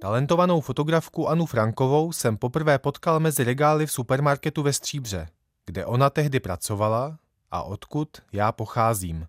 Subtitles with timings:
[0.00, 5.28] Talentovanou fotografku Anu Frankovou jsem poprvé potkal mezi regály v supermarketu ve Stříbře,
[5.66, 7.18] kde ona tehdy pracovala
[7.50, 9.26] a odkud já pocházím.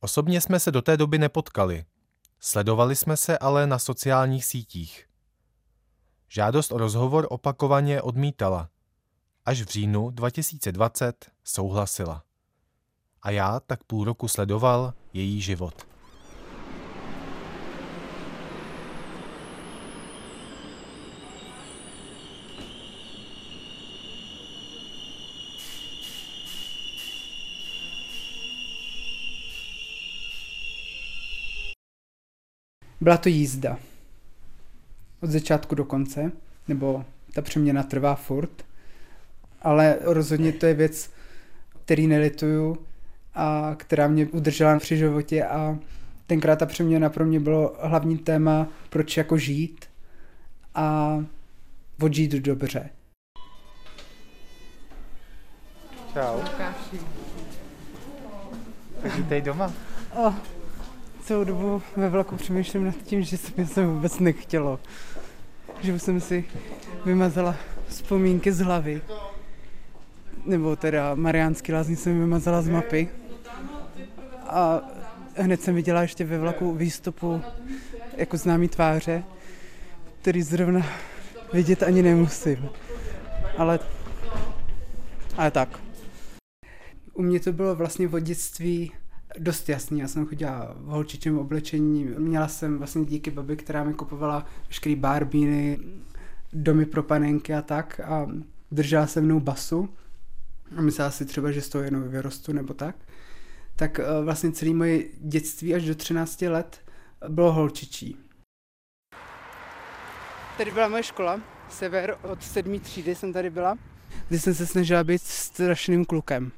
[0.00, 1.84] Osobně jsme se do té doby nepotkali.
[2.40, 5.06] Sledovali jsme se ale na sociálních sítích.
[6.28, 8.68] Žádost o rozhovor opakovaně odmítala.
[9.44, 12.22] Až v říjnu 2020 souhlasila.
[13.22, 15.95] A já tak půl roku sledoval její život.
[33.06, 33.78] Byla to jízda.
[35.22, 36.32] Od začátku do konce,
[36.68, 38.64] nebo ta přeměna trvá furt,
[39.62, 41.10] ale rozhodně to je věc,
[41.84, 42.78] který nelituju
[43.34, 45.78] a která mě udržela při životě a
[46.26, 49.84] tenkrát ta přeměna pro mě bylo hlavní téma, proč jako žít
[50.74, 51.18] a
[52.02, 52.90] odžít dobře.
[56.12, 56.40] Čau.
[59.02, 59.72] Tak vítej doma.
[60.14, 60.34] Oh,
[61.26, 64.80] celou dobu ve vlaku přemýšlím nad tím, že se mi se vůbec nechtělo.
[65.80, 66.44] Že už jsem si
[67.04, 67.56] vymazala
[67.88, 69.02] vzpomínky z hlavy.
[70.44, 73.08] Nebo teda Mariánský lázní jsem vymazala z mapy.
[74.42, 74.80] A
[75.36, 77.42] hned jsem viděla ještě ve vlaku výstupu
[78.16, 79.24] jako známý tváře,
[80.20, 80.86] který zrovna
[81.52, 82.68] vidět ani nemusím.
[83.58, 83.78] Ale,
[85.36, 85.78] ale tak.
[87.14, 88.92] U mě to bylo vlastně v dětství
[89.38, 90.00] dost jasný.
[90.00, 92.04] Já jsem chodila v holčičím oblečení.
[92.04, 95.78] Měla jsem vlastně díky babi, která mi kupovala veškeré barbíny,
[96.52, 98.00] domy pro panenky a tak.
[98.00, 98.26] A
[98.70, 99.88] držela se mnou basu.
[100.76, 102.96] A myslela si třeba, že z toho jenom vyrostu nebo tak.
[103.76, 106.80] Tak eh, vlastně celé moje dětství až do 13 let
[107.28, 108.16] bylo holčičí.
[110.58, 113.78] Tady byla moje škola, sever, od sedmý třídy jsem tady byla,
[114.28, 116.52] kdy jsem se snažila být strašným klukem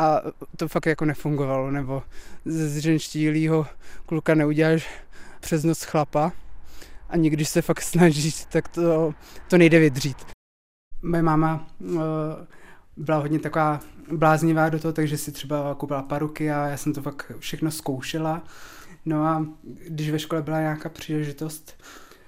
[0.00, 0.22] a
[0.56, 2.02] to fakt jako nefungovalo, nebo
[2.44, 3.66] ze zřenštílýho
[4.06, 4.88] kluka neuděláš
[5.40, 6.32] přes noc chlapa,
[7.08, 9.14] ani když se fakt snažíš, tak to,
[9.48, 10.16] to nejde vydřít.
[11.02, 11.98] Moje máma uh,
[12.96, 13.80] byla hodně taková
[14.12, 18.42] bláznivá do toho, takže si třeba koupila paruky a já jsem to fakt všechno zkoušela.
[19.04, 19.46] No a
[19.88, 21.82] když ve škole byla nějaká příležitost,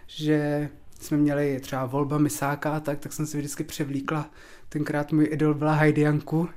[0.06, 0.69] že
[1.02, 4.30] jsme měli třeba volba misáka tak, tak jsem si vždycky převlíkla.
[4.68, 6.48] Tenkrát můj idol byla Heidi Janku,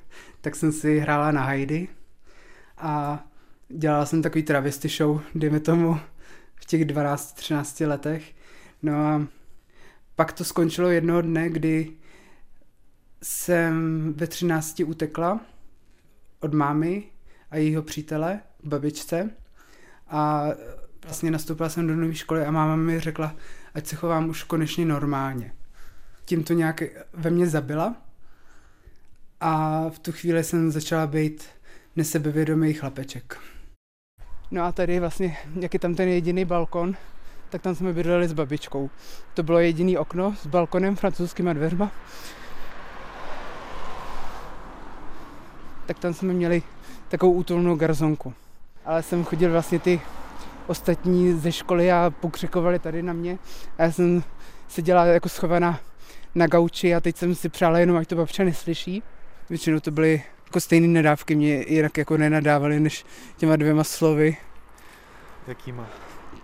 [0.41, 1.87] tak jsem si hrála na Heidi
[2.77, 3.23] a
[3.69, 5.99] dělala jsem takový travesty show, dejme tomu,
[6.55, 8.33] v těch 12-13 letech.
[8.81, 9.27] No a
[10.15, 11.91] pak to skončilo jednoho dne, kdy
[13.23, 15.39] jsem ve 13 utekla
[16.39, 17.03] od mámy
[17.51, 19.29] a jejího přítele babičce
[20.07, 20.45] a
[21.03, 23.35] vlastně nastoupila jsem do nové školy a máma mi řekla,
[23.75, 25.53] ať se chovám už konečně normálně.
[26.25, 27.95] Tím to nějak ve mně zabila
[29.39, 31.45] a v tu chvíli jsem začala být
[31.95, 33.39] nesebevědomý chlapeček.
[34.51, 36.95] No a tady vlastně, jak je tam ten jediný balkon,
[37.49, 38.89] tak tam jsme bydleli s babičkou.
[39.33, 41.91] To bylo jediný okno s balkonem, francouzskýma dveřma.
[45.85, 46.63] Tak tam jsme měli
[47.09, 48.33] takovou útulnou garzonku.
[48.85, 50.01] Ale jsem chodil vlastně ty
[50.67, 53.37] ostatní ze školy a pokřikovali tady na mě.
[53.77, 54.23] A já jsem
[54.67, 55.79] seděla jako schovaná
[56.35, 59.03] na gauči a teď jsem si přála jenom, ať to babča neslyší.
[59.49, 63.05] Většinou to byly jako stejné nadávky, mě jinak jako nenadávali než
[63.37, 64.37] těma dvěma slovy.
[65.47, 65.87] Jakýma?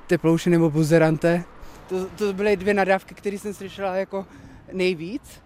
[0.07, 1.43] Teplouši nebo buzerante.
[1.89, 4.25] To, to byly dvě nadávky, které jsem slyšela jako
[4.73, 5.41] nejvíc.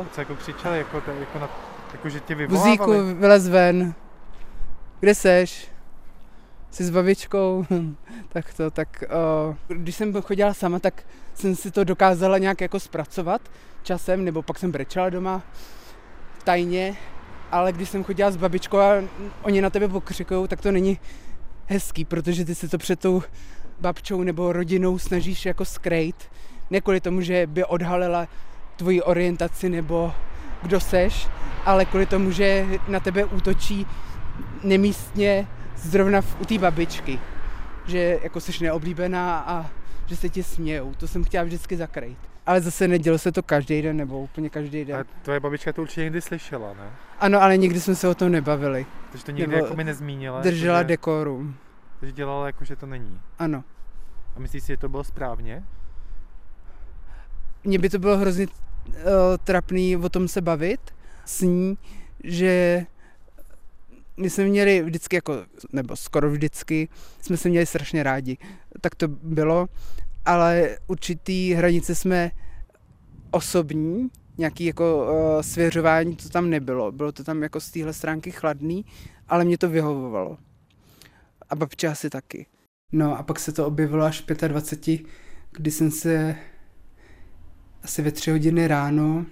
[0.00, 1.48] Uh, Co jako křičeli, jako, to, jako, na,
[1.92, 2.78] jako že tě vyvolávali?
[2.78, 3.94] Buzíku, vylez ven.
[5.00, 5.68] Kde seš?
[6.74, 7.66] Jsi s babičkou?
[8.28, 9.04] tak to, tak
[9.68, 11.02] uh, když jsem chodila sama, tak
[11.34, 13.42] jsem si to dokázala nějak jako zpracovat
[13.82, 15.42] časem, nebo pak jsem brečela doma
[16.44, 16.96] tajně,
[17.52, 19.02] ale když jsem chodila s babičkou a
[19.42, 20.98] oni na tebe pokřikují, tak to není
[21.66, 23.22] hezký, protože ty se to před tou
[23.80, 26.30] babčou nebo rodinou snažíš jako skrejt.
[26.70, 28.28] Ne kvůli tomu, že by odhalila
[28.76, 30.12] tvoji orientaci nebo
[30.62, 31.28] kdo seš,
[31.64, 33.86] ale kvůli tomu, že na tebe útočí
[34.62, 37.20] nemístně zrovna v, u té babičky.
[37.86, 39.70] Že jako jsi neoblíbená a
[40.06, 40.94] že se ti smějou.
[40.94, 42.18] To jsem chtěla vždycky zakrýt.
[42.46, 44.96] Ale zase nedělo se to každý den nebo úplně každý den.
[44.96, 46.90] A tvoje babička to určitě někdy slyšela, ne?
[47.20, 48.86] Ano, ale nikdy jsme se o tom nebavili.
[49.10, 50.40] Takže to nikdy jako mi nezmínila?
[50.40, 50.84] Držela že...
[50.84, 51.56] dekorum.
[52.00, 53.20] Takže dělala jako, že to není?
[53.38, 53.64] Ano.
[54.36, 55.64] A myslíš si, že to bylo správně?
[57.64, 58.92] Mně by to bylo hrozně uh,
[59.44, 60.80] trapný o tom se bavit
[61.24, 61.78] s ní,
[62.24, 62.86] že
[64.16, 66.88] my jsme měli vždycky jako, nebo skoro vždycky,
[67.22, 68.38] jsme se měli strašně rádi.
[68.80, 69.68] Tak to bylo
[70.24, 72.30] ale určitý hranice jsme
[73.30, 76.92] osobní, nějaký jako uh, svěřování to tam nebylo.
[76.92, 78.84] Bylo to tam jako z téhle stránky chladný,
[79.28, 80.38] ale mě to vyhovovalo.
[81.50, 82.46] A babče asi taky.
[82.92, 85.00] No a pak se to objevilo až v 25,
[85.52, 86.36] kdy jsem se
[87.82, 89.26] asi ve tři hodiny ráno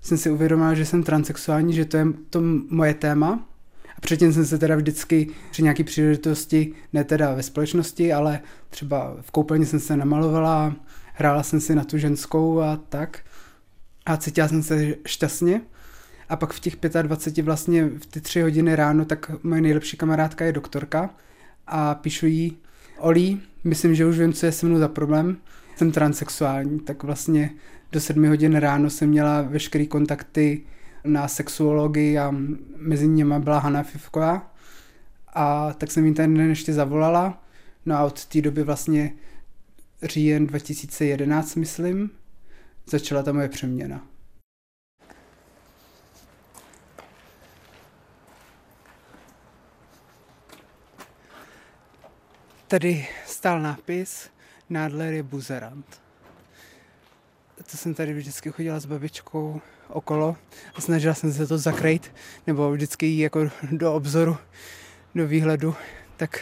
[0.00, 3.48] jsem si uvědomila, že jsem transexuální, že to je to moje téma.
[4.02, 8.40] Předtím jsem se teda vždycky při nějaký příležitosti, ne teda ve společnosti, ale
[8.70, 10.76] třeba v koupelně jsem se namalovala,
[11.14, 13.20] hrála jsem si na tu ženskou a tak.
[14.06, 15.60] A cítila jsem se šťastně.
[16.28, 20.44] A pak v těch 25 vlastně v ty tři hodiny ráno, tak moje nejlepší kamarádka
[20.44, 21.10] je doktorka
[21.66, 22.58] a píšu jí,
[22.98, 25.36] Oli, myslím, že už vím, co je se mnou za problém,
[25.76, 27.50] jsem transexuální, tak vlastně
[27.92, 30.62] do sedmi hodin ráno jsem měla veškeré kontakty
[31.04, 32.34] na sexuologii a
[32.76, 34.54] mezi nimi byla Hanna Fivková.
[35.34, 37.42] A tak jsem jí ten den ještě zavolala.
[37.86, 39.12] No a od té doby vlastně
[40.02, 42.10] říjen 2011, myslím,
[42.86, 44.06] začala ta moje přeměna.
[52.68, 54.30] Tady stál nápis
[54.72, 56.01] Nádler je buzerant.
[57.56, 60.36] To jsem tady vždycky chodila s babičkou okolo
[60.74, 62.14] a snažila jsem se to zakrýt,
[62.46, 64.36] nebo vždycky jí jako do obzoru,
[65.14, 65.74] do výhledu,
[66.16, 66.40] tak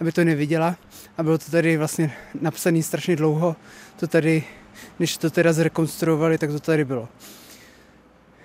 [0.00, 0.76] aby to neviděla.
[1.18, 3.56] A bylo to tady vlastně napsané strašně dlouho.
[3.96, 4.44] To tady,
[4.98, 7.08] než to teda zrekonstruovali, tak to tady bylo.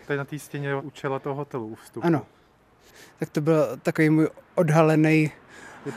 [0.08, 2.06] Tady na té stěně učela toho hotelu vstupu.
[2.06, 2.26] Ano.
[3.20, 5.32] Tak to byl takový můj odhalený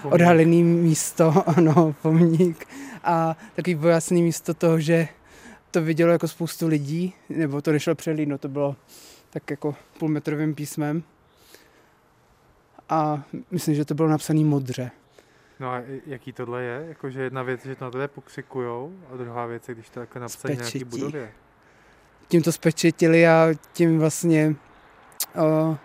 [0.05, 2.67] odhalený místo, ano, pomník
[3.05, 5.09] a takový pojasný místo toho, že
[5.73, 8.77] to vidělo jako spoustu lidí, nebo to nešlo přelídnout, to bylo
[9.31, 11.03] tak jako půlmetrovým písmem
[12.89, 14.91] a myslím, že to bylo napsané modře.
[15.61, 16.85] No a jaký tohle je?
[16.89, 20.19] Jakože jedna věc, že to na tebe pokřikujou a druhá věc je, když to jako
[20.19, 21.33] napsané nějaký budově.
[22.29, 24.55] Tím to spečetili a tím vlastně
[25.43, 25.77] o,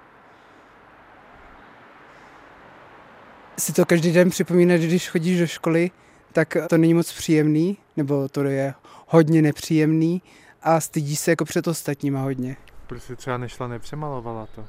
[3.57, 5.91] si to každý den připomínat, když chodíš do školy,
[6.33, 8.73] tak to není moc příjemný, nebo to je
[9.07, 10.21] hodně nepříjemný
[10.61, 12.57] a stydí se jako před ostatníma hodně.
[12.87, 14.65] Proč si třeba nešla, nepřemalovala to?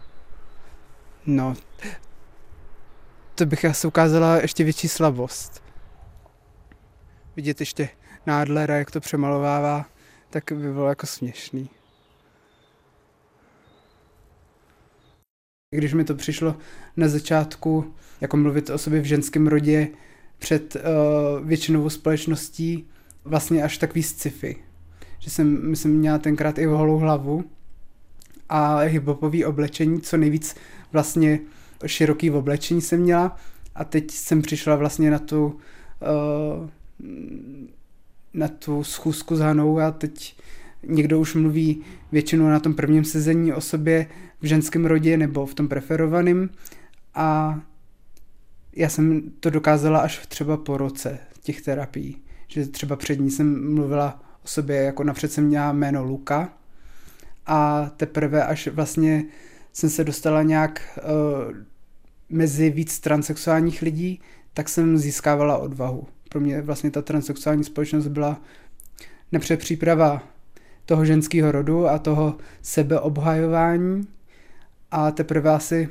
[1.27, 1.57] No,
[3.35, 5.63] to bych asi ukázala ještě větší slabost.
[7.37, 7.89] Vidět ještě
[8.27, 9.87] nádlera, jak to přemalovává,
[10.31, 11.71] tak by bylo jako směšný.
[15.71, 16.57] Když mi to přišlo
[16.97, 19.89] na začátku, jako mluvit o sobě v ženském rodě
[20.39, 22.87] před uh, většinovou společností,
[23.25, 24.57] vlastně až takový sci-fi.
[25.19, 27.45] Že jsem, myslím, měla tenkrát i holou hlavu
[28.49, 30.57] a hiphopový oblečení, co nejvíc
[30.93, 31.41] vlastně
[31.87, 33.37] široký oblečení jsem měla
[33.75, 36.69] a teď jsem přišla vlastně na tu uh,
[38.35, 40.37] na tu schůzku s Hanou a teď
[40.83, 41.83] někdo už mluví
[42.13, 44.07] většinou na tom prvním sezení o sobě
[44.41, 46.51] v ženském rodě nebo v tom preferovaném
[47.15, 47.61] a
[48.79, 53.75] já jsem to dokázala až třeba po roce těch terapií, že třeba před ní jsem
[53.75, 56.53] mluvila o sobě, jako napřed jsem měla jméno Luka
[57.47, 59.25] a teprve až vlastně
[59.73, 61.55] jsem se dostala nějak uh,
[62.29, 64.21] mezi víc transexuálních lidí,
[64.55, 66.07] tak jsem získávala odvahu.
[66.29, 68.41] Pro mě vlastně ta transexuální společnost byla
[69.33, 70.23] napřed příprava
[70.85, 74.09] toho ženského rodu a toho sebeobhajování
[74.91, 75.89] a teprve asi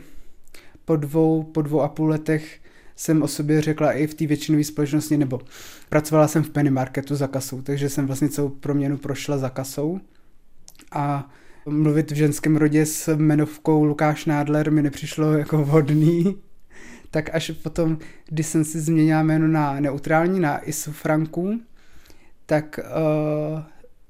[0.85, 2.59] po dvou, po dvou a půl letech
[2.97, 5.41] jsem o sobě řekla i v té většinové společnosti, nebo
[5.89, 9.99] pracovala jsem v penny marketu za kasou, takže jsem vlastně celou proměnu prošla za kasou.
[10.91, 11.31] A
[11.65, 16.37] mluvit v ženském rodě s jmenovkou Lukáš Nádler mi nepřišlo jako vhodný,
[17.11, 17.97] tak až potom,
[18.29, 21.59] když jsem si změnila jméno na neutrální, na Isu Franku,
[22.45, 23.59] tak uh,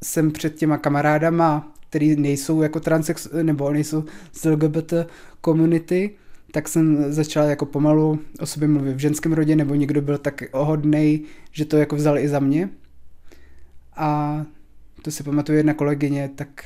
[0.03, 4.93] jsem před těma kamarádama, který nejsou jako transex, nebo nejsou z LGBT
[5.41, 6.15] komunity,
[6.57, 10.43] tak jsem začala jako pomalu o sobě mluvit v ženském rodě, nebo někdo byl tak
[10.51, 12.69] ohodnej, že to jako vzal i za mě.
[13.95, 14.45] A
[15.01, 16.65] to si pamatuju jedna kolegyně, tak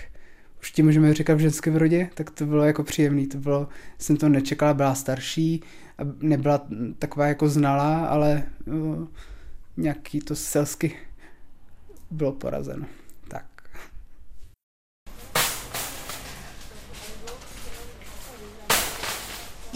[0.61, 3.67] už ti můžeme říkat v ženském rodě, tak to bylo jako příjemný, to bylo,
[3.97, 5.63] jsem to nečekala, byla starší
[5.97, 6.67] a nebyla
[6.99, 9.07] taková jako znalá, ale uh,
[9.77, 10.95] nějaký to selsky
[12.11, 12.85] bylo porazeno.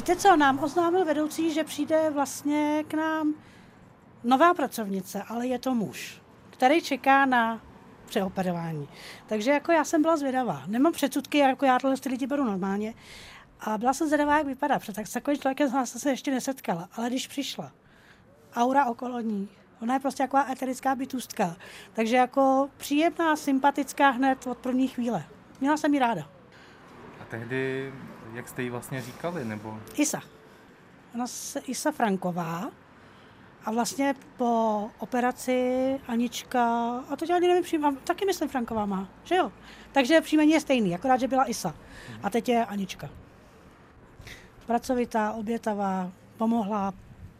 [0.06, 3.34] Víte co, nám oznámil vedoucí, že přijde vlastně k nám
[4.24, 7.62] nová pracovnice, ale je to muž, který čeká na
[8.06, 8.90] přeoperování.
[9.26, 10.64] Takže jako já jsem byla zvědavá.
[10.68, 12.94] Nemám předsudky, jako já tohle ty lidi beru normálně.
[13.60, 16.90] A byla jsem zvědavá, jak vypadá, protože tak s takovým člověkem jsem se ještě nesetkala.
[16.94, 17.72] Ale když přišla,
[18.56, 19.50] aura okolo ní,
[19.82, 21.56] Ona je prostě taková eterická bytůstka.
[21.94, 25.26] Takže jako příjemná, sympatická hned od první chvíle.
[25.62, 26.30] Měla jsem ji ráda.
[27.22, 27.94] A tehdy,
[28.36, 29.80] jak jste jí vlastně říkali, nebo?
[29.98, 30.22] Isa.
[31.15, 32.72] Ona se Isa Franková.
[33.65, 36.63] A vlastně po operaci Anička,
[37.10, 39.51] a to ani nevím, přijím, taky myslím Franková má, že jo?
[39.92, 41.75] Takže příjmení je stejný, akorát, že byla Isa.
[42.24, 43.10] A teď je Anička.
[44.65, 46.94] Pracovitá, obětavá, pomohla,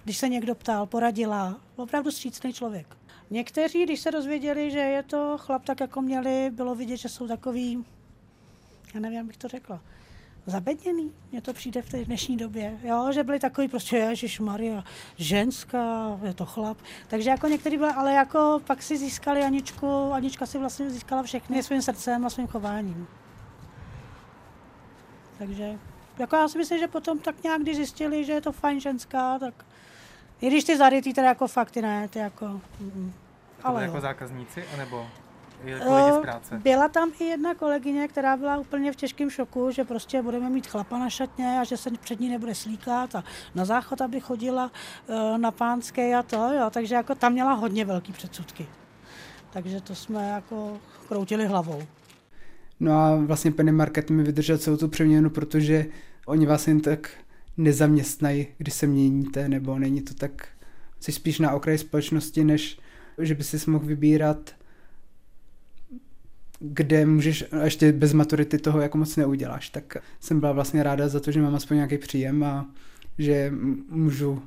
[0.04, 1.56] když se někdo ptal, poradila.
[1.76, 2.98] Opravdu střícný člověk.
[3.30, 7.28] Někteří, když se dozvěděli, že je to chlap tak, jako měli, bylo vidět, že jsou
[7.28, 7.86] takový,
[8.94, 9.82] já nevím, jak bych to řekla,
[10.46, 11.12] zabedněný.
[11.32, 13.12] Mně to přijde v té dnešní době, jo?
[13.12, 14.84] že byli takový prostě Ježíš Maria,
[15.18, 16.78] ženská, je to chlap.
[17.08, 21.64] Takže jako některý byli, ale jako pak si získali Aničku, Anička si vlastně získala všechny
[21.64, 23.08] svým srdcem a svým chováním.
[25.38, 25.80] Takže
[26.20, 29.40] jako já si myslím, že potom tak nějak, když zjistili, že je to fajn ženská,
[29.40, 29.66] tak
[30.42, 32.46] i když ty zady, ty teda jako fakt, ne, ty jako...
[32.80, 33.14] Mm,
[33.64, 34.02] ale jako jo.
[34.02, 35.08] zákazníci, anebo
[36.14, 36.60] z práce?
[36.64, 40.68] Byla tam i jedna kolegyně, která byla úplně v těžkém šoku, že prostě budeme mít
[40.68, 43.24] chlapa na šatně a že se před ní nebude slíkat a
[43.56, 44.72] na záchod, aby chodila
[45.08, 48.68] e, na pánské a to, jo, takže jako tam měla hodně velký předsudky.
[49.54, 51.84] Takže to jsme jako kroutili hlavou.
[52.80, 55.86] No a vlastně Penny Market mi vydržel celou tu přeměnu, protože
[56.26, 57.10] oni vás jen tak
[57.58, 60.48] nezaměstnají, když se měníte, nebo není to tak,
[61.00, 62.80] jsi spíš na okraji společnosti, než
[63.18, 64.56] že by si mohl vybírat,
[66.60, 71.20] kde můžeš, ještě bez maturity toho jako moc neuděláš, tak jsem byla vlastně ráda za
[71.20, 72.70] to, že mám aspoň nějaký příjem a
[73.18, 73.54] že
[73.90, 74.44] můžu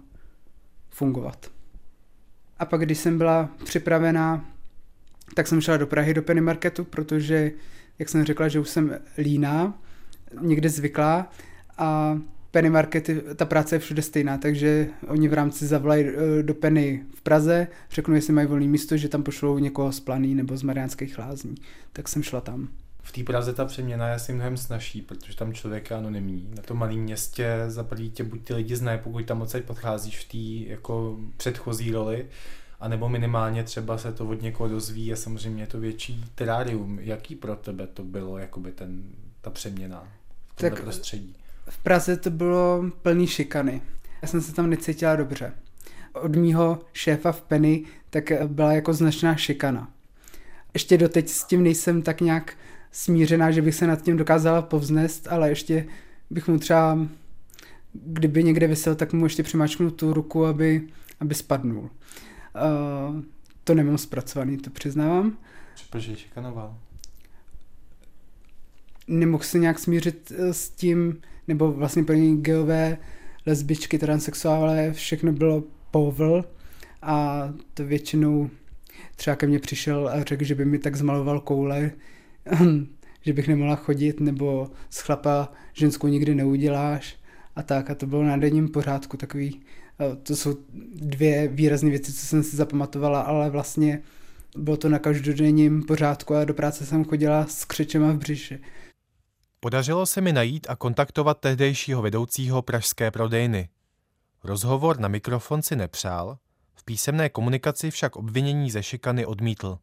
[0.91, 1.51] fungovat.
[2.59, 4.45] A pak, když jsem byla připravená,
[5.35, 7.53] tak jsem šla do Prahy do Penny Marketu, protože,
[7.99, 9.79] jak jsem řekla, že už jsem líná,
[10.41, 11.31] někde zvyklá
[11.79, 12.19] a
[12.51, 17.05] Penny Markety, ta práce je všude stejná, takže oni v rámci zavolají eh, do Penny
[17.15, 20.63] v Praze, řeknu, jestli mají volné místo, že tam pošlou někoho z Planý nebo z
[20.63, 21.55] Mariánských lázní.
[21.93, 22.69] Tak jsem šla tam.
[23.03, 26.51] V té Praze ta přeměna je asi mnohem snažší, protože tam člověk je anonymní.
[26.57, 30.19] Na tom malém městě za prvý tě buď ty lidi znají, pokud tam odsaď podcházíš
[30.19, 32.27] v té jako předchozí roli,
[32.81, 36.99] anebo minimálně třeba se to od někoho dozví a samozřejmě je to větší terárium.
[36.99, 39.03] Jaký pro tebe to bylo, jakoby ten,
[39.41, 40.09] ta přeměna
[40.57, 41.37] v tak prostředí?
[41.69, 43.81] V Praze to bylo plný šikany.
[44.23, 45.53] Já jsem se tam necítila dobře.
[46.13, 49.91] Od mýho šéfa v Penny tak byla jako značná šikana.
[50.75, 52.57] Ještě doteď s tím nejsem tak nějak
[52.93, 55.87] smířená, že bych se nad tím dokázala povznést, ale ještě
[56.31, 56.99] bych mu třeba,
[57.93, 60.89] kdyby někde vysel, tak mu ještě přimáčknu tu ruku, aby,
[61.21, 61.83] aby spadnul.
[61.83, 63.23] Uh,
[63.65, 65.39] to nemám zpracovaný, to přiznávám.
[65.91, 66.79] Proč je šikanoval?
[69.09, 72.99] Nemohl se nějak smířit eh, s tím, nebo vlastně pro ní geové,
[73.47, 76.45] lesbičky, transexuálové, všechno bylo povl
[77.03, 78.51] a to většinou
[79.17, 81.91] třeba ke mně přišel a řekl, že by mi tak zmaloval koule,
[83.23, 87.17] že bych nemohla chodit, nebo z chlapa ženskou nikdy neuděláš
[87.57, 89.61] a tak a to bylo na denním pořádku takový,
[90.23, 90.57] to jsou
[90.95, 94.03] dvě výrazné věci, co jsem si zapamatovala, ale vlastně
[94.57, 98.59] bylo to na každodenním pořádku a do práce jsem chodila s křečema v břiše.
[99.61, 103.69] Podařilo se mi najít a kontaktovat tehdejšího vedoucího pražské prodejny.
[104.45, 106.39] Rozhovor na mikrofon si nepřál,
[106.75, 109.79] v písemné komunikaci však obvinění ze šikany odmítl.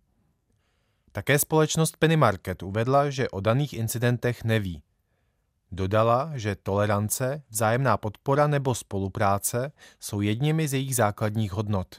[1.11, 4.83] Také společnost Penny Market uvedla, že o daných incidentech neví.
[5.71, 11.95] Dodala, že tolerance, vzájemná podpora nebo spolupráce jsou jedněmi z jejich základních hodnot.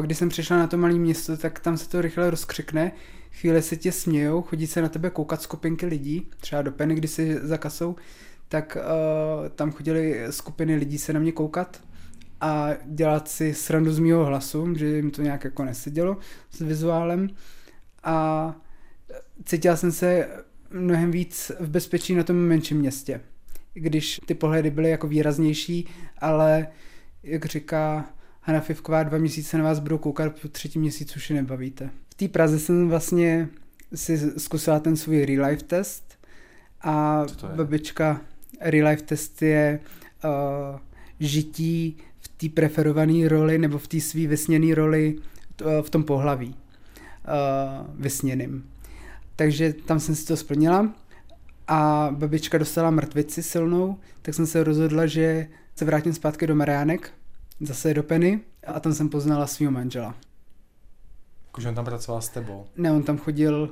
[0.00, 2.92] Když jsem přišla na to malé město, tak tam se to rychle rozkřikne
[3.30, 7.10] chvíli se tě smějou, chodí se na tebe koukat skupinky lidí, třeba do Penny, když
[7.10, 7.96] si za kasou,
[8.48, 11.80] tak uh, tam chodili skupiny lidí se na mě koukat
[12.40, 16.16] a dělat si srandu z mýho hlasu, že jim to nějak jako nesedělo
[16.50, 17.28] s vizuálem.
[18.04, 18.56] A
[19.44, 20.28] cítila jsem se
[20.70, 23.20] mnohem víc v bezpečí na tom menším městě,
[23.74, 26.66] když ty pohledy byly jako výraznější, ale
[27.22, 28.10] jak říká
[28.48, 31.90] Hana Fivková, dva měsíce na vás budou koukat, po třetí měsíc už je nebavíte.
[32.16, 33.48] Té Praze jsem vlastně
[33.94, 36.18] si zkusila ten svůj real life test
[36.82, 37.26] a
[37.56, 38.20] babička
[38.60, 39.80] real life test je
[40.24, 40.30] uh,
[41.20, 46.48] žití v té preferované roli nebo v té svý vysněné roli uh, v tom pohlaví
[46.48, 46.54] uh,
[47.94, 48.70] vysněným.
[49.36, 50.94] Takže tam jsem si to splnila
[51.66, 57.12] a babička dostala mrtvici silnou, tak jsem se rozhodla, že se vrátím zpátky do Mariánek,
[57.60, 60.14] zase do Penny a tam jsem poznala svého manžela.
[61.46, 62.66] Jakože on tam pracoval s tebou?
[62.76, 63.70] Ne, on tam chodil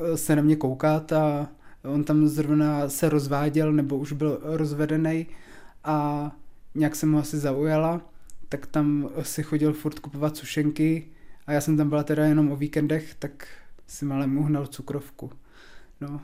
[0.00, 1.48] eh, se na mě koukat a
[1.84, 5.26] on tam zrovna se rozváděl nebo už byl rozvedený
[5.84, 6.30] a
[6.74, 8.00] nějak jsem ho asi zaujala,
[8.48, 11.08] tak tam si chodil furt kupovat sušenky
[11.46, 13.48] a já jsem tam byla teda jenom o víkendech, tak
[13.86, 15.30] si malem uhnal cukrovku.
[16.00, 16.20] No.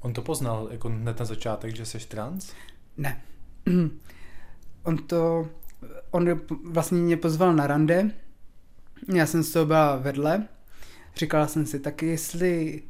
[0.00, 2.52] On to poznal jako hned na začátek, že jsi trans?
[2.96, 3.22] Ne.
[4.82, 5.48] On to,
[6.10, 8.10] on vlastně mě pozval na rande,
[9.14, 10.48] já jsem z toho byla vedle,
[11.16, 12.82] říkala jsem si, tak jestli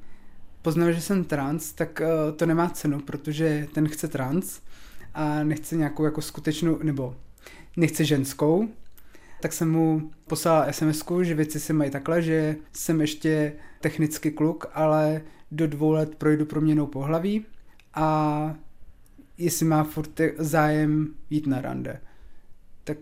[0.63, 4.61] poznal, že jsem trans, tak uh, to nemá cenu, protože ten chce trans
[5.15, 7.17] a nechce nějakou jako skutečnou, nebo
[7.77, 8.69] nechce ženskou,
[9.41, 14.67] tak jsem mu poslala sms že věci se mají takhle, že jsem ještě technicky kluk,
[14.75, 17.47] ale do dvou let projdu proměnou pohlaví
[17.95, 18.55] a
[19.39, 22.01] jestli má furt zájem jít na rande.
[22.85, 22.99] Tak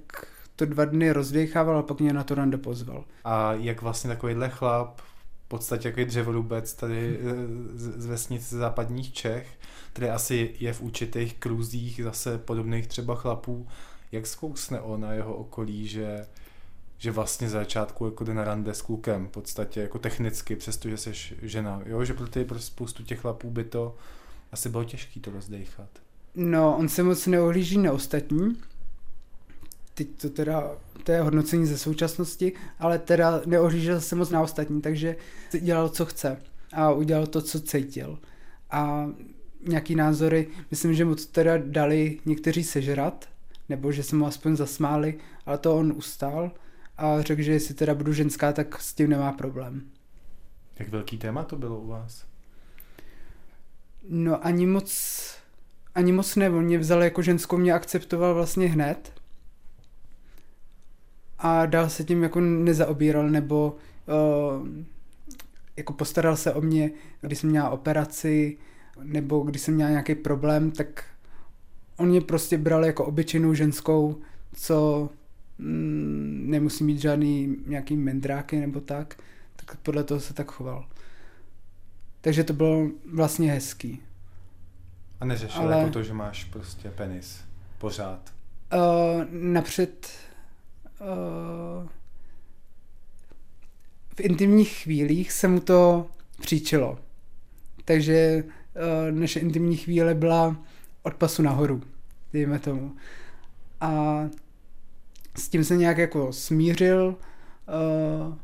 [0.56, 3.04] to dva dny rozdechával a pak mě na to rande pozval.
[3.24, 5.00] A jak vlastně takovýhle chlap,
[5.44, 7.18] v podstatě jako dřevorubec tady
[7.74, 9.58] z, z vesnic západních Čech,
[9.92, 13.66] který asi je v určitých kruzích zase podobných třeba chlapů,
[14.12, 16.26] jak zkousne on na jeho okolí, že
[17.02, 20.96] že vlastně za začátku jako jde na rande s klukem, v podstatě jako technicky, přestože
[20.96, 23.96] jsi žena, jo, že pro ty pro spoustu těch chlapů by to
[24.52, 25.88] asi bylo těžké to rozdejchat.
[26.34, 28.56] No, on se moc neohlíží na ostatní,
[30.04, 34.80] teď to teda, to je hodnocení ze současnosti, ale teda neohlížel se moc na ostatní,
[34.80, 35.16] takže
[35.60, 36.36] dělal, co chce
[36.72, 38.18] a udělal to, co cítil.
[38.70, 39.10] A
[39.66, 43.28] nějaký názory, myslím, že mu to teda dali někteří sežrat,
[43.68, 46.52] nebo že se mu aspoň zasmáli, ale to on ustál
[46.96, 49.82] a řekl, že jestli teda budu ženská, tak s tím nemá problém.
[50.78, 52.24] Jak velký téma to bylo u vás?
[54.08, 55.20] No ani moc,
[55.94, 59.19] ani moc ne, on mě vzal jako ženskou, mě akceptoval vlastně hned
[61.40, 64.68] a dál se tím jako nezaobíral, nebo uh,
[65.76, 68.58] jako postaral se o mě, když jsem měla operaci,
[69.02, 71.04] nebo když jsem měla nějaký problém, tak
[71.96, 74.20] on mě prostě bral jako obyčejnou ženskou,
[74.52, 75.10] co
[75.58, 79.16] mm, nemusí mít žádný nějaký mendráky nebo tak,
[79.56, 80.88] tak podle toho se tak choval.
[82.20, 84.02] Takže to bylo vlastně hezký.
[85.20, 87.40] A neřešil Ale, jako to, že máš prostě penis
[87.78, 88.32] pořád?
[88.74, 90.08] Uh, napřed
[94.14, 96.06] v intimních chvílích se mu to
[96.40, 96.98] příčilo.
[97.84, 100.56] Takže uh, naše intimní chvíle byla
[101.02, 101.82] od pasu nahoru,
[102.32, 102.96] dejme tomu.
[103.80, 104.20] A
[105.38, 107.16] s tím se nějak jako smířil,
[108.26, 108.34] uh,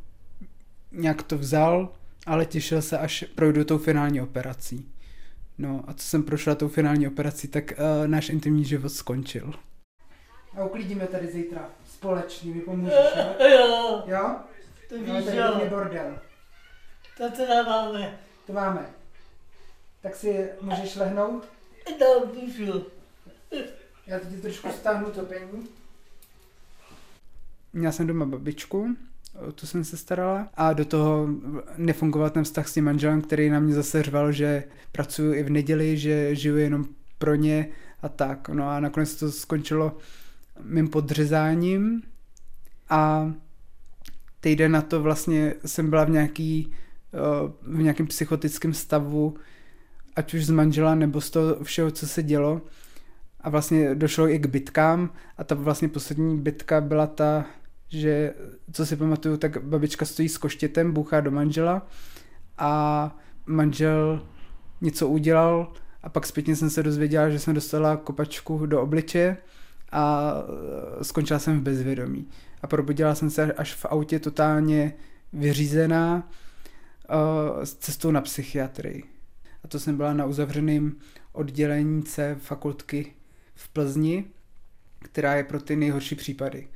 [0.92, 1.92] nějak to vzal,
[2.26, 4.88] ale těšil se, až projdu tou finální operací.
[5.58, 9.52] No a co jsem prošla tou finální operací, tak uh, náš intimní život skončil.
[10.56, 13.48] A uklidíme tady zítra společně, mi pomůžeš, jo?
[13.48, 14.02] Jo.
[14.06, 14.36] Jo?
[14.88, 15.66] To Máme víš, tady jo.
[15.70, 16.18] bordel.
[17.16, 18.18] To teda máme.
[18.46, 18.86] To máme.
[20.02, 21.44] Tak si můžeš lehnout?
[22.00, 22.86] No, píšu.
[24.06, 25.68] Já teď trošku stáhnu topení.
[27.72, 28.96] Měla jsem doma babičku,
[29.48, 31.28] o tu jsem se starala a do toho
[31.76, 35.50] nefungoval ten vztah s tím manželem, který na mě zase řval, že pracuji i v
[35.50, 36.84] neděli, že žiju jenom
[37.18, 37.68] pro ně
[38.02, 38.48] a tak.
[38.48, 39.96] No a nakonec to skončilo
[40.62, 42.02] mým podřezáním
[42.90, 43.32] a
[44.40, 46.72] týden na to vlastně jsem byla v nějaký
[47.14, 47.18] eh,
[47.62, 49.36] v nějakém psychotickém stavu,
[50.16, 52.62] ať už z manžela nebo z toho všeho, co se dělo.
[53.40, 57.44] A vlastně došlo i k bitkám a ta vlastně poslední bitka byla ta,
[57.88, 58.34] že
[58.72, 61.86] co si pamatuju, tak babička stojí s koštětem, bouchá do manžela
[62.58, 63.16] a
[63.46, 64.26] manžel
[64.80, 69.36] něco udělal a pak zpětně jsem se dozvěděla, že jsem dostala kopačku do obličeje
[69.96, 70.34] a
[71.02, 72.28] skončila jsem v bezvědomí.
[72.62, 74.92] A probudila jsem se až v autě totálně
[75.32, 76.30] vyřízená
[77.64, 79.04] s cestou na psychiatrii.
[79.64, 80.92] A to jsem byla na uzavřeném
[81.32, 83.12] oddělení C fakultky
[83.54, 84.24] v Plzni,
[84.98, 86.68] která je pro ty nejhorší případy.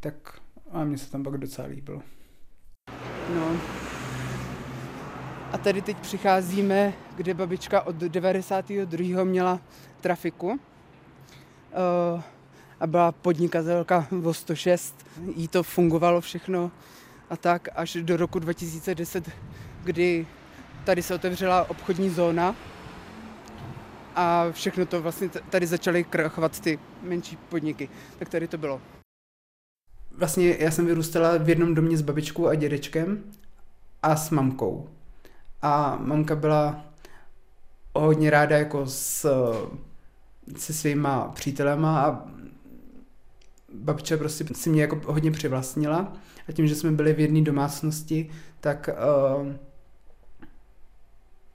[0.00, 2.02] Tak a mně se tam pak docela líbilo.
[3.34, 3.56] No.
[5.52, 9.24] A tady teď přicházíme, kde babička od 92.
[9.24, 9.60] měla
[10.00, 10.46] trafiku.
[10.46, 12.22] Uh,
[12.82, 15.06] a byla podnikatelka v 106.
[15.36, 16.70] Jí to fungovalo všechno
[17.30, 19.30] a tak až do roku 2010,
[19.84, 20.26] kdy
[20.84, 22.56] tady se otevřela obchodní zóna
[24.14, 27.88] a všechno to vlastně tady začaly krachovat ty menší podniky.
[28.18, 28.80] Tak tady to bylo.
[30.18, 33.24] Vlastně já jsem vyrůstala v jednom domě s babičkou a dědečkem
[34.02, 34.88] a s mamkou.
[35.62, 36.84] A mamka byla
[37.94, 39.26] hodně ráda jako s,
[40.56, 42.32] se svýma přítelema a
[43.74, 46.12] babička prostě si mě jako hodně přivlastnila
[46.48, 48.30] a tím, že jsme byli v jedné domácnosti,
[48.60, 48.90] tak
[49.40, 49.52] uh,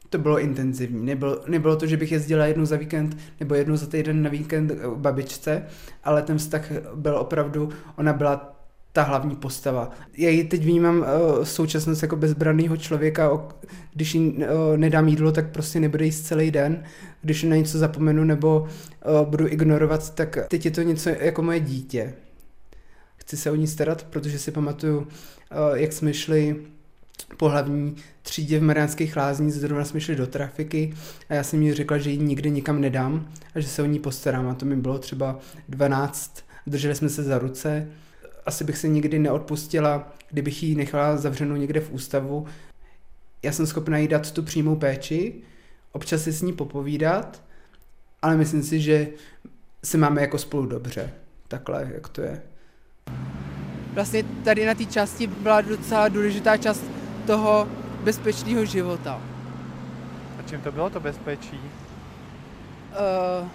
[0.10, 1.06] to bylo intenzivní.
[1.06, 4.71] Nebylo, nebylo to, že bych jezdila jednou za víkend nebo jednou za týden na víkend
[4.71, 5.63] k babičce,
[6.03, 8.57] ale ten vztah byl opravdu, ona byla
[8.97, 9.91] ta hlavní postava.
[10.17, 13.49] Já ji teď vnímám uh, současnost jako bezbranného člověka, o,
[13.93, 14.43] když jí uh,
[14.75, 16.83] nedám jídlo, tak prostě nebude jíst celý den.
[17.21, 21.60] Když na něco zapomenu nebo uh, budu ignorovat, tak teď je to něco jako moje
[21.60, 22.13] dítě.
[23.17, 25.07] Chci se o ní starat, protože si pamatuju, uh,
[25.73, 26.55] jak jsme šli
[27.38, 30.93] po hlavní třídě v Mariánských lázních, zrovna jsme šli do trafiky
[31.29, 33.99] a já jsem jí řekla, že ji nikdy nikam nedám a že se o ní
[33.99, 37.88] postarám a to mi bylo třeba 12, drželi jsme se za ruce
[38.47, 42.45] asi bych se nikdy neodpustila, kdybych ji nechala zavřenou někde v ústavu.
[43.43, 45.33] Já jsem schopna jí dát tu přímou péči,
[45.91, 47.43] občas si s ní popovídat,
[48.21, 49.07] ale myslím si, že
[49.83, 51.13] se máme jako spolu dobře.
[51.47, 52.41] Takhle, jak to je.
[53.93, 56.83] Vlastně tady na té části byla docela důležitá část
[57.25, 57.67] toho
[58.03, 59.21] bezpečného života.
[60.39, 61.60] A čím to bylo to bezpečí?
[61.62, 63.47] Uh,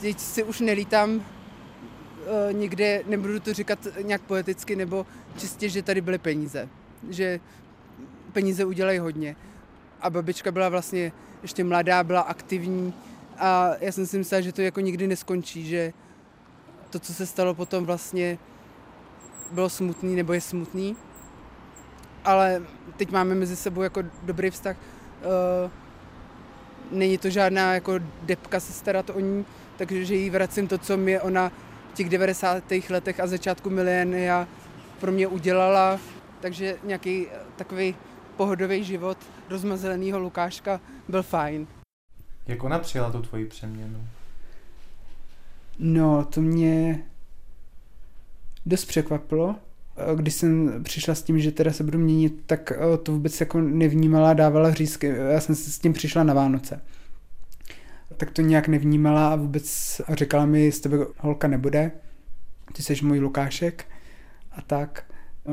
[0.00, 1.24] teď si už nelítám
[2.52, 6.68] někde, nebudu to říkat nějak poeticky, nebo čistě, že tady byly peníze.
[7.10, 7.40] Že
[8.32, 9.36] peníze udělají hodně.
[10.00, 11.12] A babička byla vlastně
[11.42, 12.94] ještě mladá, byla aktivní
[13.38, 15.92] a já jsem si myslela, že to jako nikdy neskončí, že
[16.90, 18.38] to, co se stalo potom vlastně
[19.52, 20.96] bylo smutný nebo je smutný.
[22.24, 22.62] Ale
[22.96, 24.76] teď máme mezi sebou jako dobrý vztah.
[24.76, 25.70] Uh,
[26.90, 29.44] není to žádná jako depka se starat o ní,
[29.76, 31.52] takže jí vracím to, co mi ona
[31.96, 32.64] těch 90.
[32.90, 34.48] letech a začátku milénia
[35.00, 36.00] pro mě udělala,
[36.40, 37.94] takže nějaký eh, takový
[38.36, 39.18] pohodový život
[39.50, 41.66] rozmazleného Lukáška byl fajn.
[42.46, 44.06] Jak ona přijala tu tvoji přeměnu?
[45.78, 47.04] No, to mě
[48.66, 49.56] dost překvapilo.
[49.96, 53.40] Eh, když jsem přišla s tím, že teda se budu měnit, tak eh, to vůbec
[53.40, 55.06] jako nevnímala, dávala řízky.
[55.06, 56.80] Já jsem s tím přišla na Vánoce
[58.16, 61.92] tak to nějak nevnímala a vůbec říkala mi, z tebe holka nebude,
[62.72, 63.84] ty jsi můj Lukášek
[64.52, 65.04] a tak.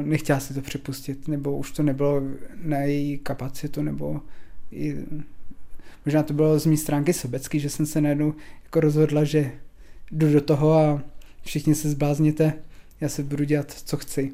[0.02, 2.22] Nechtěla si to připustit, nebo už to nebylo
[2.56, 4.22] na její kapacitu, nebo
[4.72, 4.98] i,
[6.06, 9.52] možná to bylo z mé stránky sobecký, že jsem se najednou jako rozhodla, že
[10.12, 11.02] jdu do toho a
[11.42, 12.54] všichni se zblázněte,
[13.02, 14.32] já se budu dělat, co chci.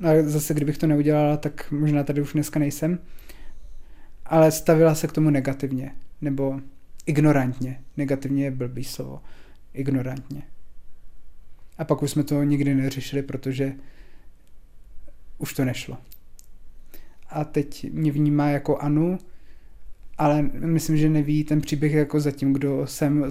[0.00, 2.98] No a zase, kdybych to neudělala, tak možná tady už dneska nejsem.
[4.26, 6.60] Ale stavila se k tomu negativně, nebo
[7.06, 7.80] ignorantně.
[7.96, 9.22] Negativně je blbý slovo.
[9.72, 10.42] Ignorantně.
[11.78, 13.72] A pak už jsme to nikdy neřešili, protože
[15.38, 15.98] už to nešlo.
[17.28, 19.18] A teď mě vnímá jako Anu,
[20.18, 23.30] ale myslím, že neví ten příběh jako zatím, kdo jsem, uh,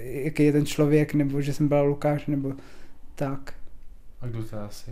[0.00, 2.52] jaký je ten člověk, nebo že jsem byla Lukáš, nebo
[3.14, 3.54] tak.
[4.20, 4.90] A kdo to asi?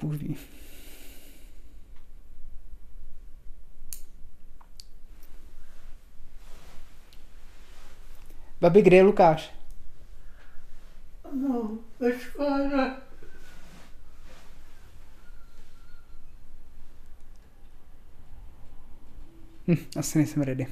[0.00, 0.16] Bůh
[8.60, 9.54] Babi, kde je Lukáš?
[11.32, 12.96] No, ve škole.
[19.68, 20.66] Hm, asi nejsem ready.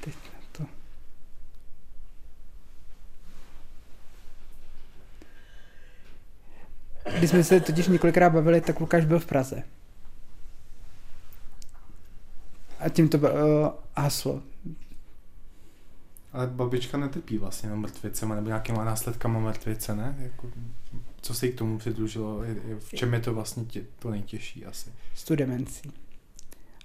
[0.00, 0.14] Teď
[0.52, 0.64] to.
[7.18, 9.62] Když jsme se totiž několikrát bavili, tak Lukáš byl v Praze.
[12.78, 13.28] A tím to uh,
[13.96, 14.42] haslo.
[16.36, 20.16] Ale babička netrpí vlastně na mrtvicema nebo nějakýma následkama mrtvice, ne?
[20.18, 20.50] Jako,
[21.20, 22.42] co se jí k tomu přidružilo?
[22.78, 24.90] V čem je to vlastně tě, to nejtěžší asi?
[25.14, 25.92] S tu demencí.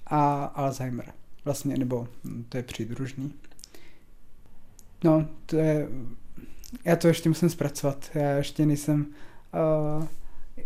[0.06, 1.14] A Alzheimer.
[1.46, 3.34] Vlastně, nebo hm, to je přidružný.
[5.04, 5.88] No, to je...
[6.86, 8.10] Já to ještě musím zpracovat.
[8.14, 9.06] Já ještě nejsem...
[9.98, 10.08] Uh,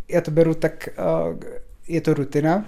[0.07, 0.89] já to beru tak...
[1.29, 1.39] Uh,
[1.87, 2.65] je to rutina.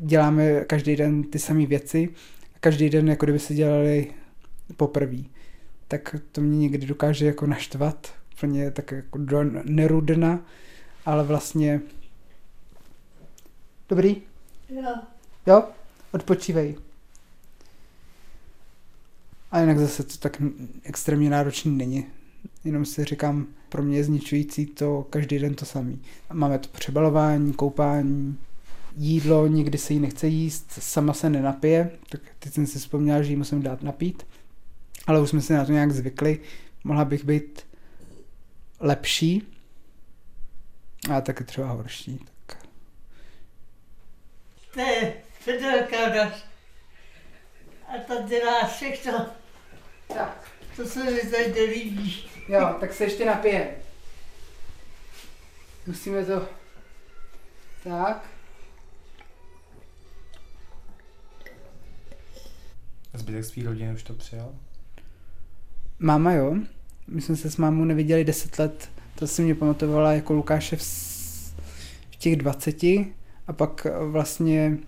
[0.00, 2.14] Děláme každý den ty samé věci
[2.60, 4.14] každý den, jako kdyby se dělali
[4.76, 5.18] poprvé.
[5.88, 10.40] Tak to mě někdy dokáže jako naštvat, úplně tak jako do nerudna,
[11.06, 11.80] ale vlastně
[13.88, 14.16] dobrý?
[14.68, 14.94] Jo.
[15.46, 15.64] Jo?
[16.12, 16.76] Odpočívej.
[19.50, 20.42] A jinak zase to tak
[20.82, 22.06] extrémně náročný není.
[22.64, 26.02] Jenom si říkám, pro mě je zničující to každý den to samý.
[26.32, 28.38] Máme to přebalování, koupání,
[28.98, 33.30] jídlo, nikdy se jí nechce jíst, sama se nenapije, tak teď jsem si vzpomněl, že
[33.30, 34.26] jí musím dát napít,
[35.06, 36.40] ale už jsme si na to nějak zvykli,
[36.84, 37.66] mohla bych být
[38.80, 39.42] lepší,
[41.14, 42.26] a taky třeba horší.
[42.46, 42.58] Tak.
[44.74, 46.44] To je Fedelka naš.
[47.88, 49.26] A ta dělá všechno.
[50.08, 50.50] Tak.
[50.76, 52.30] To se mi tady nelíbí.
[52.48, 53.76] Jo, tak se ještě napije.
[55.86, 56.48] Musíme to...
[57.84, 58.37] Tak.
[63.18, 64.48] Zbytek svý rodiny už to přijal?
[65.98, 66.56] Máma jo,
[67.08, 70.82] my jsme se s mámou neviděli 10 let, to si mě pamatovala jako Lukáše v,
[72.10, 72.82] v těch 20
[73.46, 74.78] a pak vlastně,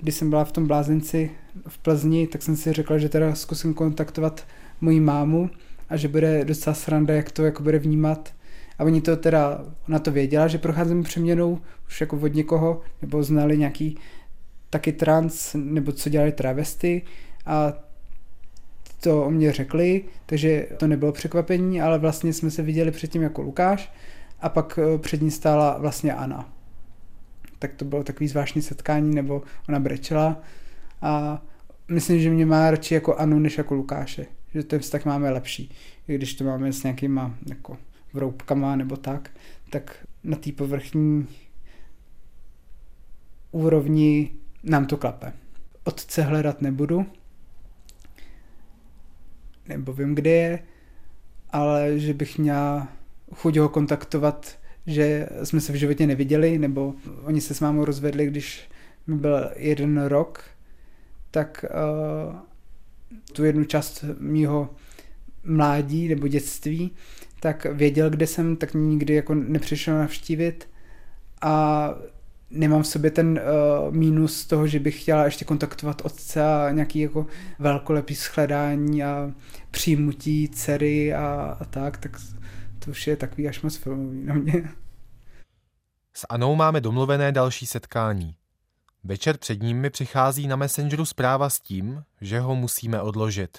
[0.00, 1.30] když jsem byla v tom blázinci
[1.68, 4.46] v Plzni, tak jsem si řekla, že teda zkusím kontaktovat
[4.80, 5.50] moji mámu
[5.88, 8.34] a že bude docela sranda, jak to jako bude vnímat.
[8.78, 13.22] A oni to teda, ona to věděla, že procházím přeměnou už jako od někoho, nebo
[13.22, 13.98] znali nějaký
[14.70, 17.02] taky trans, nebo co dělali travesty
[17.48, 17.72] a
[19.00, 23.42] to o mě řekli, takže to nebylo překvapení, ale vlastně jsme se viděli předtím jako
[23.42, 23.92] Lukáš
[24.40, 26.52] a pak eh, před ní stála vlastně Anna.
[27.58, 30.42] Tak to bylo takový zvláštní setkání, nebo ona brečela
[31.02, 31.42] a
[31.88, 34.26] myslím, že mě má radši jako Anu, než jako Lukáše.
[34.54, 35.70] Že ten vztah máme lepší.
[36.08, 37.76] I když to máme s nějakýma jako
[38.12, 39.30] vroubkama nebo tak,
[39.70, 41.26] tak na té povrchní
[43.50, 44.30] úrovni
[44.64, 45.32] nám to klape.
[45.84, 47.06] Otce hledat nebudu,
[49.68, 50.58] nebo vím, kde je,
[51.50, 52.88] ale že bych měla
[53.34, 58.26] chuť ho kontaktovat, že jsme se v životě neviděli, nebo oni se s mámou rozvedli,
[58.26, 58.68] když
[59.06, 60.44] mi byl jeden rok,
[61.30, 61.64] tak
[62.28, 62.36] uh,
[63.32, 64.70] tu jednu část mýho
[65.44, 66.90] mládí nebo dětství,
[67.40, 70.68] tak věděl, kde jsem, tak nikdy jako nepřišel navštívit.
[71.42, 71.94] A
[72.50, 73.40] nemám v sobě ten
[73.88, 77.26] uh, mínus toho, že bych chtěla ještě kontaktovat otce a nějaký jako
[77.58, 79.32] velkolepý shledání a
[79.70, 82.16] přijmutí dcery a, a tak, tak
[82.78, 84.68] to už je takový až moc filmový na mě.
[86.12, 88.34] S Anou máme domluvené další setkání.
[89.04, 93.58] Večer před ním mi přichází na Messengeru zpráva s tím, že ho musíme odložit.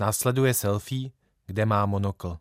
[0.00, 1.10] Následuje selfie,
[1.46, 2.38] kde má monokl.